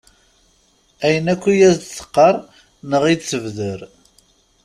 Ayen 1.05 1.25
akk 1.33 1.43
i 1.53 1.55
as-teqqar 1.69 2.35
neɣ 2.89 3.03
i 3.13 3.15
d-tebder. 3.19 3.79